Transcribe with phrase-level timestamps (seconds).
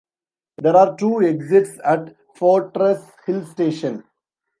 [0.57, 4.03] There are two exits at Fortress Hill station.